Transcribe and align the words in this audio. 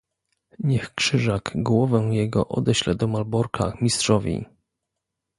"Niech 0.59 0.95
Krzyżak 0.95 1.51
głowę 1.55 1.97
jego 2.11 2.47
odeśle 2.47 2.95
do 2.95 3.07
Malborka 3.07 3.73
mistrzowi!" 3.81 4.45